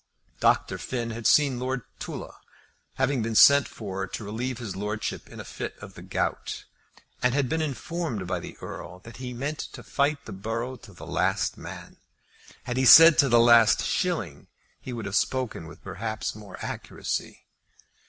Dr. 0.39 0.79
Finn 0.79 1.11
had 1.11 1.27
seen 1.27 1.59
Lord 1.59 1.83
Tulla, 1.99 2.39
having 2.95 3.21
been 3.21 3.35
sent 3.35 3.67
for 3.67 4.07
to 4.07 4.23
relieve 4.23 4.57
his 4.57 4.75
lordship 4.75 5.29
in 5.29 5.39
a 5.39 5.43
fit 5.45 5.77
of 5.77 5.93
the 5.93 6.01
gout, 6.01 6.65
and 7.21 7.35
had 7.35 7.47
been 7.47 7.61
informed 7.61 8.25
by 8.25 8.39
the 8.39 8.57
Earl 8.57 8.97
that 9.01 9.17
he 9.17 9.31
meant 9.31 9.59
to 9.59 9.83
fight 9.83 10.25
the 10.25 10.31
borough 10.31 10.77
to 10.77 10.93
the 10.93 11.05
last 11.05 11.55
man; 11.55 11.97
had 12.63 12.77
he 12.77 12.85
said 12.87 13.19
to 13.19 13.29
the 13.29 13.39
last 13.39 13.83
shilling 13.85 14.47
he 14.81 14.91
would 14.91 15.05
have 15.05 15.15
spoken 15.15 15.67
with 15.67 15.83
perhaps 15.83 16.33
more 16.33 16.57
accuracy. 16.65 17.45